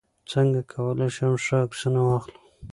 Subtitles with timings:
[0.31, 2.39] څنګه کولی شم ښه عکسونه واخلم